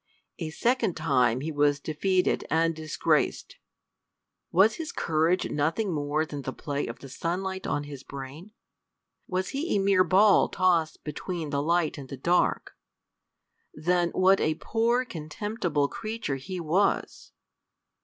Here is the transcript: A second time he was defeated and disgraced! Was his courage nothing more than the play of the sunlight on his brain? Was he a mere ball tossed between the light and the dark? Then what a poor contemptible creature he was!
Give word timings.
A 0.39 0.49
second 0.49 0.95
time 0.97 1.41
he 1.41 1.51
was 1.51 1.79
defeated 1.79 2.43
and 2.49 2.75
disgraced! 2.75 3.57
Was 4.51 4.77
his 4.77 4.91
courage 4.91 5.51
nothing 5.51 5.93
more 5.93 6.25
than 6.25 6.41
the 6.41 6.51
play 6.53 6.87
of 6.87 6.97
the 6.97 7.07
sunlight 7.07 7.67
on 7.67 7.83
his 7.83 8.01
brain? 8.01 8.51
Was 9.27 9.49
he 9.49 9.75
a 9.75 9.79
mere 9.79 10.03
ball 10.03 10.49
tossed 10.49 11.03
between 11.03 11.51
the 11.51 11.61
light 11.61 11.99
and 11.99 12.09
the 12.09 12.17
dark? 12.17 12.75
Then 13.75 14.09
what 14.13 14.41
a 14.41 14.55
poor 14.55 15.05
contemptible 15.05 15.87
creature 15.87 16.37
he 16.37 16.59
was! 16.59 17.31